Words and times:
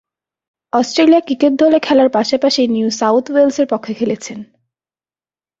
Australia 0.73 1.19
cricket 1.19 1.53
দলে 1.59 1.79
খেলার 1.79 2.09
পাশাপাশি 2.09 2.61
নিউ 2.67 2.87
সাউথ 2.91 3.25
ওয়েলসের 3.31 3.67
পক্ষে 3.67 3.93
খেলছেন। 3.93 4.39